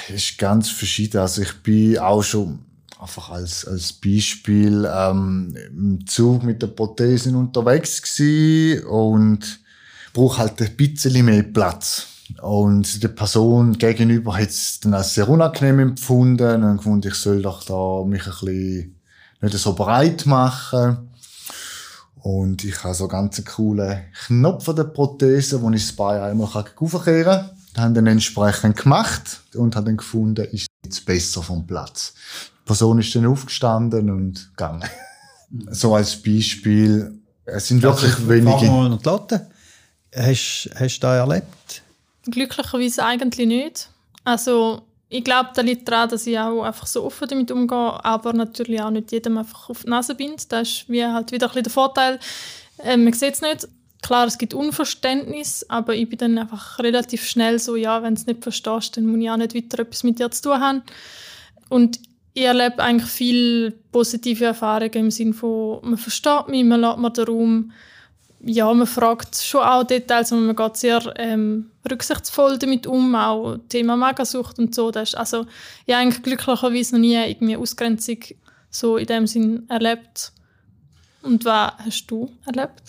[0.09, 1.18] Es ist ganz verschieden.
[1.18, 2.61] Also ich bin auch schon
[3.00, 9.61] einfach als, als Beispiel ähm, im Zug mit der Prothesen unterwegs gewesen und
[10.12, 12.07] brauche halt ein bisschen mehr Platz.
[12.40, 17.42] Und die Person gegenüber hat es dann als sehr unangenehm empfunden und gefunden, ich soll
[17.42, 19.00] doch da mich ein bisschen
[19.40, 21.11] nicht so breit machen.
[22.22, 26.46] Und ich habe so ganz coolen Knopf an der Prothese, wo ich das Bein einmal
[26.46, 27.50] aufkehren kann.
[27.74, 32.14] Das haben dann entsprechend gemacht und haben dann gefunden, ist jetzt besser vom Platz.
[32.61, 34.88] Die Person ist dann aufgestanden und gegangen.
[35.70, 37.18] so als Beispiel.
[37.44, 38.70] Es sind also, wirklich wenige.
[38.70, 39.50] Mal Lotte.
[40.14, 41.82] Hast, hast du das erlebt?
[42.30, 43.90] Glücklicherweise eigentlich nicht.
[44.22, 44.82] Also
[45.12, 48.81] ich glaube, da liegt daran, dass ich auch einfach so offen damit umgehe, aber natürlich
[48.81, 50.37] auch nicht jedem einfach auf die Nase bin.
[50.48, 52.18] Das ist wie halt wieder ein der Vorteil.
[52.79, 53.68] Äh, man sieht es nicht.
[54.01, 58.20] Klar, es gibt Unverständnis, aber ich bin dann einfach relativ schnell so, ja, wenn du
[58.22, 60.83] es nicht verstehst, dann muss ich auch nicht weiter etwas mit dir zu tun haben.
[61.68, 62.01] Und
[62.33, 67.11] ich erlebe eigentlich viele positive Erfahrungen im Sinne von, man versteht mich, man lässt mir
[67.11, 67.72] den Raum,
[68.44, 73.59] ja, man fragt schon auch Details, aber man geht sehr ähm, rücksichtsvoll damit um, auch
[73.68, 74.90] Thema Magersucht und so.
[74.90, 75.46] Das ist, also
[75.87, 78.18] habe eigentlich glücklicherweise noch nie irgendwie Ausgrenzung
[78.70, 80.33] so in dem Sinn erlebt.
[81.22, 82.83] Und was hast du erlebt?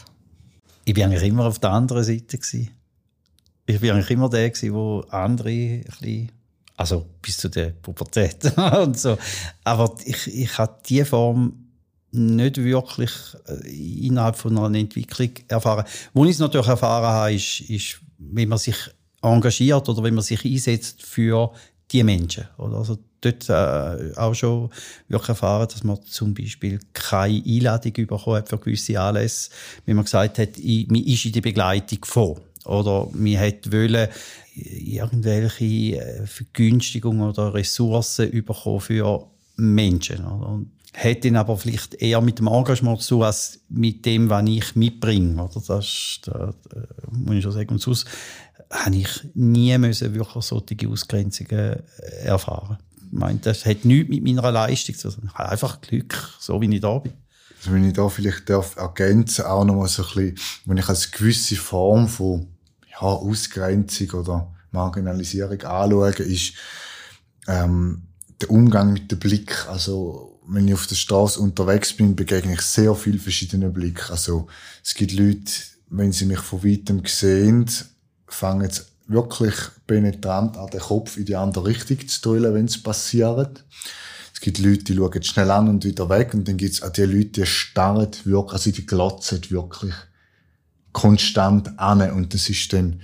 [0.86, 2.38] Ich war eigentlich immer auf der anderen Seite.
[2.38, 2.72] Gewesen.
[3.66, 6.32] Ich war eigentlich immer der, der andere ein bisschen,
[6.76, 9.18] also bis zu der Pubertät und so.
[9.64, 11.63] Aber ich, ich habe diese Form
[12.14, 13.12] nicht wirklich
[13.48, 15.86] äh, innerhalb von einer Entwicklung erfahren.
[16.14, 18.76] Wo ich es natürlich erfahren habe, ist, ist, wenn man sich
[19.22, 21.52] engagiert oder wenn man sich einsetzt für
[21.92, 22.48] die Menschen.
[22.58, 22.78] Oder?
[22.78, 24.70] Also dort äh, auch schon
[25.08, 29.50] wirklich erfahren, dass man zum Beispiel keine Einladung bekommen hat für gewisse Anlässe,
[29.86, 32.42] wenn man gesagt hat, ich, man ist in der Begleitung vor.
[32.66, 34.08] Oder man hat wollen,
[34.56, 40.26] irgendwelche äh, Vergünstigungen oder Ressourcen bekommen für Menschen.
[40.26, 40.48] Oder?
[40.48, 44.76] Und hat dann aber vielleicht eher mit dem Engagement zu als mit dem, was ich
[44.76, 45.44] mitbringe.
[45.44, 47.70] Oder das, das, das muss ich schon sagen.
[47.70, 48.08] Und sonst
[48.70, 51.52] habe ich nie müssen wirklich solche Ausgrenzungen
[52.00, 52.78] äh, erfahren.
[53.12, 55.30] Ich meine, das hat nichts mit meiner Leistung zu tun.
[55.32, 57.14] Ich habe einfach Glück, so wie ich da bin.
[57.58, 60.90] Also wenn ich da vielleicht darf ergänzen, auch noch mal so ein bisschen, wenn ich
[60.90, 62.48] als gewisse Form von
[62.92, 66.54] ja, Ausgrenzung oder Marginalisierung anschaue, ist
[67.48, 68.04] ähm,
[68.42, 69.68] der Umgang mit dem Blick.
[69.70, 74.12] Also wenn ich auf der Straße unterwegs bin, begegne ich sehr viel verschiedene Blicke.
[74.12, 74.48] Also
[74.84, 75.52] es gibt Leute,
[75.90, 77.70] wenn sie mich von weitem sehen,
[78.28, 82.82] fangen sie wirklich penetrant an den Kopf in die andere Richtung zu drüllen, wenn es
[82.82, 83.64] passiert.
[84.34, 86.90] Es gibt Leute, die schauen schnell an und wieder weg und dann gibt es auch
[86.90, 89.94] die Leute, die starren wirklich, also die glotzen wirklich
[90.92, 93.02] konstant an und das ist dann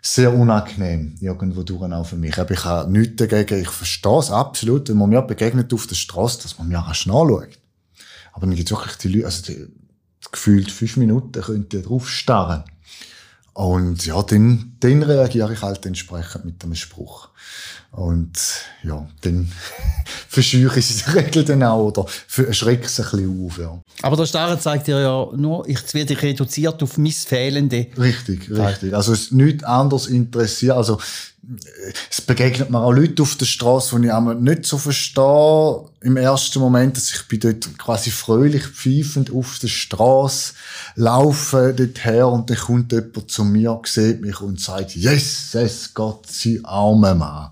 [0.00, 2.38] sehr unangenehm, irgendwo durch auch für mich.
[2.38, 5.96] Aber ich habe nichts dagegen, ich verstehe es absolut, wenn man mir begegnet auf der
[5.96, 7.58] Straße, dass man mir rasch nachschaut.
[8.32, 9.66] Aber dann gibt es wirklich die Leute, also die,
[10.30, 12.64] gefühlt fünf Minuten könnt ihr drauf starren.
[13.54, 17.30] Und ja, dann, dann reagiere ich halt entsprechend mit einem Spruch.
[17.90, 18.38] Und
[18.84, 19.50] ja, dann
[20.28, 23.58] verscheuche ich der Regel dann auch oder erschrecke es ein bisschen auf.
[23.58, 23.80] Ja.
[24.02, 27.86] Aber der Starre zeigt dir ja nur, ich werde reduziert auf mein fehlende.
[27.98, 28.94] Richtig, richtig.
[28.94, 30.76] Also es ist nichts anderes interessiert.
[30.76, 30.98] Also
[32.10, 36.16] es begegnet mir auch Leute auf der Straße, die ich einmal nicht so verstehe im
[36.16, 40.54] ersten Moment, dass ich bin dort quasi fröhlich pfeifend auf der Straße
[40.96, 45.94] laufe dort her und dann kommt jemand zu mir, sieht mich und sagt, yes, yes,
[45.94, 47.50] Gott, sie arme Mann.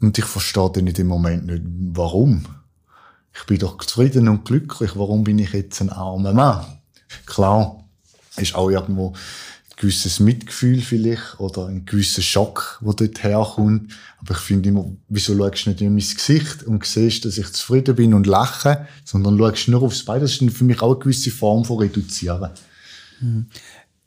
[0.00, 2.44] Und ich verstehe dann in dem Moment nicht, warum.
[3.34, 6.66] Ich bin doch zufrieden und glücklich, warum bin ich jetzt ein armer Mann?
[7.24, 7.84] Klar,
[8.36, 9.14] ist auch irgendwo
[9.76, 13.92] gewisses Mitgefühl vielleicht oder ein gewisser Schock, der dort herkommt.
[14.18, 17.52] Aber ich finde immer, wieso schaust du nicht in mein Gesicht und siehst, dass ich
[17.52, 20.22] zufrieden bin und lache, sondern schaust nur aufs Bein.
[20.22, 22.50] Das ist für mich auch eine gewisse Form von Reduzieren.
[23.20, 23.46] Mhm.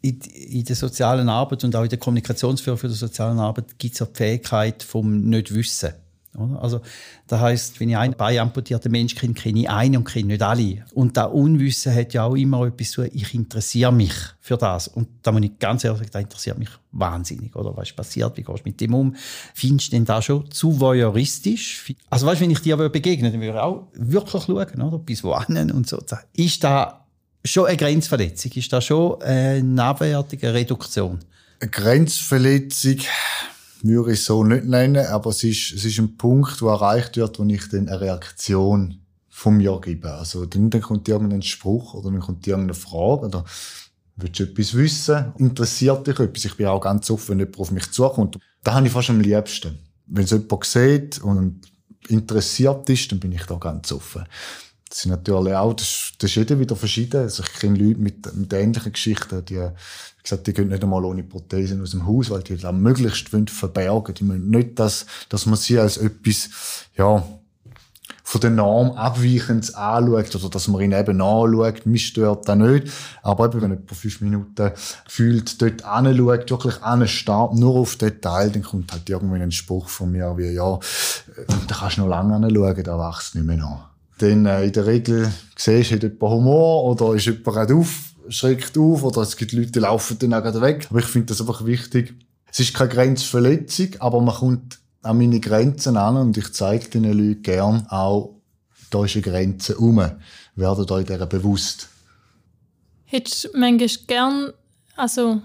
[0.01, 3.93] In, in, der sozialen Arbeit und auch in der Kommunikationsführung für die sozialen Arbeit gibt
[3.93, 5.93] es ja die Fähigkeit vom Nicht-Wissen.
[6.37, 6.81] Also,
[7.27, 10.43] das heißt, wenn ich einen Bein amputierten Mensch kenne, kenne ich einen und kenne nicht
[10.43, 10.85] alle.
[10.93, 14.87] Und das Unwissen hat ja auch immer etwas so, ich interessiere mich für das.
[14.87, 17.55] Und da muss ich ganz ehrlich sagen, das interessiert mich wahnsinnig.
[17.55, 19.15] Oder was ist passiert, wie gehst du mit dem um?
[19.55, 21.93] Findest du denn da schon zu voyeuristisch?
[22.11, 24.99] Also weißt, wenn ich dir begegne, dann würde ich auch wirklich schauen, oder?
[24.99, 25.99] bis wohin und so.
[26.33, 27.07] Ist da
[27.43, 28.51] schon eine Grenzverletzung?
[28.53, 31.19] Ist da schon eine abwertige Reduktion?
[31.59, 32.99] Eine Grenzverletzung
[33.83, 37.39] würde ich so nicht nennen, aber es ist, es ist ein Punkt, wo erreicht wird,
[37.39, 40.11] wo ich dann eine Reaktion von mir gebe.
[40.11, 43.45] Also dann, dann kommt irgendein Spruch oder dann kommt irgendeine Frage oder
[44.17, 45.33] willst du etwas wissen?
[45.37, 46.45] Interessiert dich etwas?
[46.45, 48.37] Ich bin auch ganz offen, wenn jemand auf mich zukommt.
[48.63, 49.79] Da habe ich fast am liebsten.
[50.07, 51.61] Wenn es jemand sieht und
[52.09, 54.25] interessiert ist, dann bin ich da ganz offen.
[54.89, 57.21] Das sind natürlich auch, das, das ist jeder wieder verschieden.
[57.21, 61.05] Also ich kenne Leute mit, mit ähnlichen Geschichten, die, wie gesagt, die gehen nicht einmal
[61.05, 64.15] ohne Prothesen aus dem Haus, weil die das möglichst wollen verbergen.
[64.15, 66.49] Die wollen nicht, dass, dass man sie als etwas,
[66.97, 67.23] ja,
[68.23, 71.85] von der Norm abweichend anschaut oder dass man ihn eben anschaut.
[71.85, 72.91] Mich stört das nicht.
[73.21, 74.71] Aber eben, wenn jemand fünf Minuten
[75.05, 80.11] gefühlt dort anschaut, wirklich anstarrt, nur auf Detail, dann kommt halt irgendwie ein Spruch von
[80.11, 83.89] mir wie, ja, äh, da kannst du noch lange anschauen, da wächst nicht mehr nach
[84.19, 88.13] dann äh, in der Regel siehst du, hat jemand Humor oder ist jemand gerade auf,
[88.29, 90.87] schreckt auf oder es gibt Leute, die laufen dann auch gerade weg.
[90.89, 92.13] Aber ich finde das einfach wichtig.
[92.51, 97.05] Es ist keine Grenzverletzung, aber man kommt an meine Grenzen an und ich zeige den
[97.05, 98.35] Leuten gern auch,
[98.89, 100.03] da ist eine Grenze um.
[100.55, 101.89] Werdet euch dieser bewusst.
[103.05, 104.53] Hättest du manchmal gern,
[104.95, 105.41] also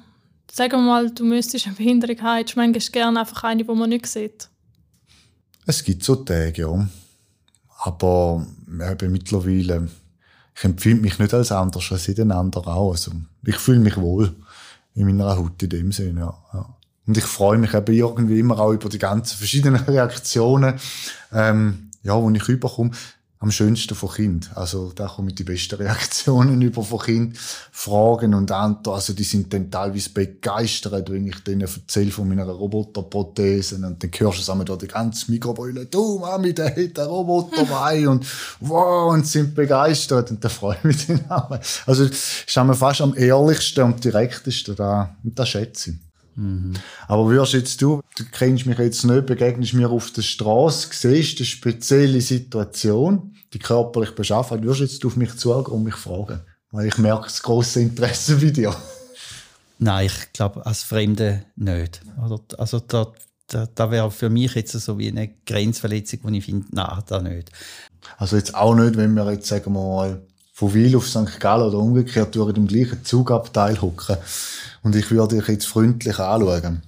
[0.50, 3.72] sagen wir mal, du müsstest eine Behinderung haben, hättest du manchmal gern einfach eine, die
[3.72, 4.48] man nicht sieht?
[5.66, 6.88] Es gibt so Tage, ja.
[7.87, 8.47] Aber
[8.81, 9.88] eben mittlerweile,
[10.57, 12.92] ich empfinde mich nicht als anders als jeden anderen auch.
[12.92, 13.12] Also,
[13.44, 14.35] ich fühle mich wohl
[14.94, 16.35] in meiner Haut in dem Sinne, ja.
[16.55, 16.75] ja.
[17.07, 20.77] Und ich freue mich eben irgendwie immer auch über die ganzen verschiedenen Reaktionen,
[21.31, 22.92] ähm, ja, die ich überkomme
[23.44, 24.50] am schönsten von Kind.
[24.54, 28.96] Also da komme ich die besten Reaktionen über von Kind, Fragen und Antworten.
[28.96, 34.11] Also die sind dann teilweise begeistert, wenn ich denen erzähle von meiner Roboterprothese und dann
[34.16, 38.26] hörst du zusammen da die ganze Mikrobeule, du Mami, der hat einen Roboter bei und
[38.61, 41.59] wow, und sind begeistert und da freue ich mich dann auch.
[41.85, 45.96] Also ist fast am ehrlichsten und direktesten da und das schätze ich.
[46.37, 46.72] Mhm.
[47.07, 51.38] Aber wirst jetzt du, du kennst mich jetzt nicht, begegnest mir auf der Straße, siehst
[51.38, 56.40] eine spezielle Situation, die körperlich beschaffen, wirst jetzt du auf mich zugehen und mich fragen.
[56.70, 58.74] Weil ich merke das grosse Interesse bei dir.
[59.78, 62.00] Nein, ich glaube, als Fremde nicht.
[62.56, 63.12] Also, da,
[63.48, 67.20] da, da wäre für mich jetzt so wie eine Grenzverletzung, wo ich finde, nein, da
[67.20, 67.50] nicht.
[68.18, 71.40] Also jetzt auch nicht, wenn wir jetzt, sagen wir mal, von Wil auf St.
[71.40, 74.16] Gallen oder umgekehrt durch im gleichen Zugabteil hocken
[74.82, 76.82] und ich würde dich jetzt freundlich anschauen.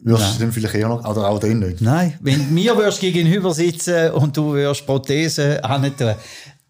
[0.00, 1.80] Würdest du dann vielleicht eher noch, oder auch den nicht?
[1.80, 6.14] Nein, wenn mir würdest gegenüber sitzen und du würdest Prothese tun,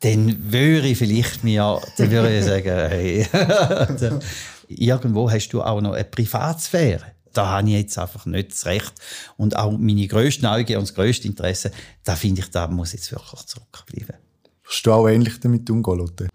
[0.01, 3.27] dann würde ich vielleicht mir, dann würde ich sagen, hey,
[4.69, 7.05] irgendwo hast du auch noch eine Privatsphäre.
[7.33, 8.95] Da habe ich jetzt einfach nicht das Recht.
[9.37, 11.71] Und auch meine grösste Neugier und das grösste Interesse,
[12.05, 14.17] da finde ich, da muss jetzt wirklich zurückbleiben.
[14.65, 16.29] Hast du auch ähnlich damit umgehen, Lotte?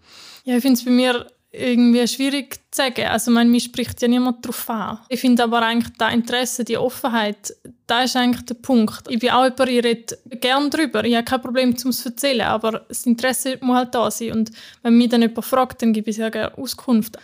[0.44, 3.06] Ja, ich finde es bei mir irgendwie schwierig zu sagen.
[3.06, 4.98] Also, man, mich spricht ja niemand darauf an.
[5.08, 7.54] Ich finde aber eigentlich das Interesse, die Offenheit,
[7.86, 9.04] da ist eigentlich der Punkt.
[9.08, 11.04] Ich bin auch jemand, ich rede gerne darüber.
[11.04, 14.32] Ich habe kein Problem, um es zu erzählen, aber das Interesse muss halt da sein.
[14.32, 14.50] Und
[14.82, 17.18] wenn mich dann jemand fragt, dann gebe ich sehr Auskunft.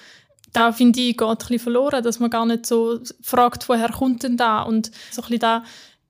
[0.53, 4.23] Da finde ich, geht ein bisschen verloren, dass man gar nicht so fragt, woher kommt
[4.23, 4.63] denn da?
[4.63, 5.65] Und so ein bisschen da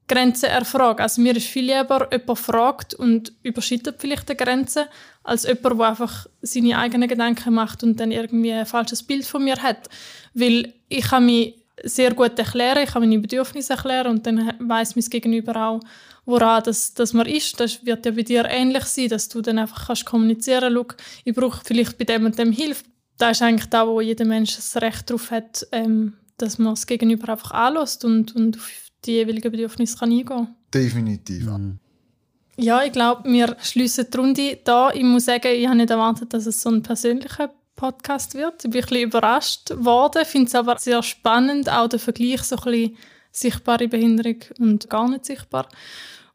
[0.08, 1.02] Grenzen erfragen.
[1.02, 4.88] Also mir ist viel lieber, jemand fragt und überschreitet vielleicht die Grenze,
[5.22, 9.44] als jemand, der einfach seine eigenen Gedanken macht und dann irgendwie ein falsches Bild von
[9.44, 9.88] mir hat.
[10.34, 11.54] Weil ich kann mich
[11.84, 15.80] sehr gut erklären, ich kann meine Bedürfnisse erklären und dann weiß mein Gegenüber auch,
[16.24, 17.60] woran das, das man ist.
[17.60, 21.34] Das wird ja bei dir ähnlich sein, dass du dann einfach kannst kommunizieren kannst, ich
[21.34, 22.84] brauche vielleicht bei dem und dem Hilfe.
[23.18, 26.86] Das ist eigentlich da, wo jeder Mensch das Recht darauf hat, ähm, dass man das
[26.86, 30.54] Gegenüber einfach anlässt und, und auf die jeweiligen Bedürfnisse kann eingehen kann.
[30.72, 31.46] Definitiv.
[31.46, 31.78] Mhm.
[32.56, 34.90] Ja, ich glaube, wir schließen die Runde da.
[34.90, 38.64] Ich muss sagen, ich habe nicht erwartet, dass es so ein persönlicher Podcast wird.
[38.64, 42.56] Ich bin ein bisschen überrascht worden, finde es aber sehr spannend, auch der Vergleich so
[42.56, 42.96] ein bisschen
[43.30, 45.68] sichtbare Behinderung und gar nicht sichtbar.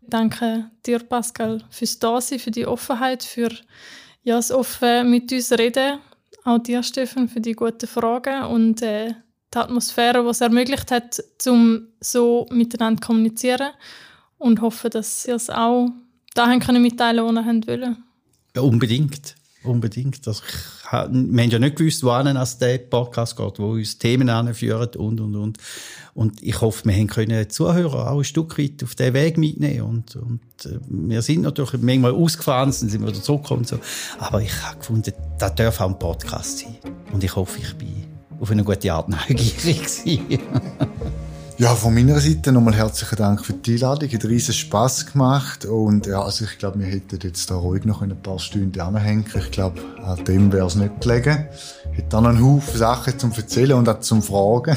[0.02, 3.50] Ich danke dir, Pascal, fürs Dasein, für die Offenheit, für
[4.24, 6.00] ja, das offen mit uns reden.
[6.46, 9.14] Auch dir, Stefan, für die guten Fragen und äh,
[9.54, 13.72] die Atmosphäre, die es ermöglicht hat, um so miteinander zu kommunizieren.
[14.38, 15.90] Und hoffe, dass ihr es auch
[16.34, 17.98] dahin können mitteilen, was ihr wollt.
[18.56, 19.36] Ja, unbedingt.
[19.64, 20.28] Unbedingt.
[20.28, 24.30] Also ich, wir haben ja nicht gewusst, wohin es der Podcast geht, wo uns Themen
[24.30, 25.58] anführen und, und, und.
[26.14, 29.82] Und ich hoffe, wir können Zuhörer auch ein Stück weit auf diesen Weg mitnehmen.
[29.84, 33.64] Und, und äh, wir sind natürlich manchmal ausgefahren, dann sind wir wieder zurückgekommen.
[33.64, 33.80] So.
[34.20, 36.78] Aber ich habe gefunden, das darf auch ein Podcast sein.
[37.14, 38.13] Und ich hoffe, ich bin
[38.44, 39.88] auf eine gute Art neugierig
[41.58, 44.10] Ja, von meiner Seite nochmal herzlichen Dank für die Einladung.
[44.12, 45.64] Hat riesen Spass gemacht.
[45.64, 49.24] Und ja, also ich glaube, wir hätten jetzt da ruhig noch ein paar Stunden anhängen.
[49.34, 51.48] Ich glaube, an dem wäre es nicht gelegen.
[51.94, 54.76] Ich hätte dann einen Haufen Sachen zum Erzählen und auch zum Fragen.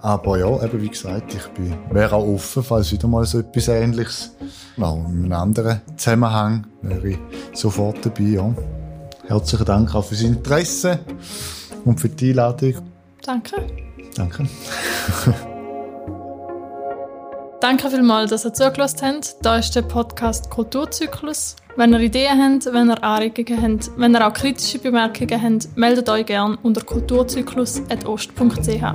[0.00, 3.68] Aber ja, eben wie gesagt, ich bin, wäre auch offen, falls wieder mal so etwas
[3.68, 4.32] Ähnliches,
[4.80, 7.18] auch in einem anderen Zusammenhang, wäre ich
[7.54, 8.52] sofort dabei, ja.
[9.28, 10.98] Herzlichen Dank auch fürs Interesse
[11.86, 12.74] und für die Einladung.
[13.24, 13.66] Danke.
[14.14, 14.46] Danke.
[17.60, 19.36] Danke vielmals, dass ihr zugelassen habt.
[19.42, 21.56] Da ist der Podcast Kulturzyklus.
[21.76, 26.08] Wenn ihr Ideen habt, wenn ihr Anregungen habt, wenn ihr auch kritische Bemerkungen habt, meldet
[26.08, 28.94] euch gerne unter kulturzyklus.ost.ch.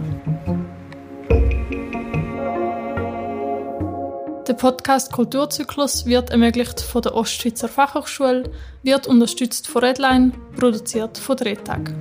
[4.47, 8.51] Der Podcast Kulturzyklus wird ermöglicht von der Ostschweizer Fachhochschule,
[8.83, 11.91] wird unterstützt von Redline, produziert von Drehtag.